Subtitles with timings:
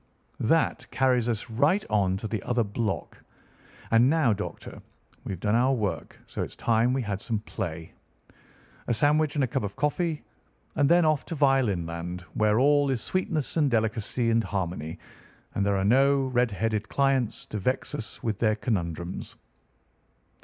[0.39, 3.19] That carries us right on to the other block.
[3.91, 4.81] And now, Doctor,
[5.25, 7.93] we've done our work, so it's time we had some play.
[8.87, 10.23] A sandwich and a cup of coffee,
[10.75, 14.97] and then off to violin land, where all is sweetness and delicacy and harmony,
[15.53, 19.35] and there are no red headed clients to vex us with their conundrums."